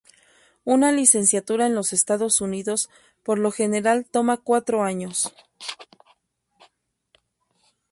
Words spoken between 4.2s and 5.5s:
cuatro años.